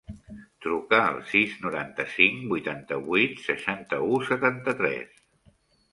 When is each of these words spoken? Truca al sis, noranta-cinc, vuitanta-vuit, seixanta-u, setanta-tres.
Truca 0.65 1.01
al 1.09 1.19
sis, 1.33 1.51
noranta-cinc, 1.65 2.41
vuitanta-vuit, 2.53 3.39
seixanta-u, 3.45 4.21
setanta-tres. 4.31 5.25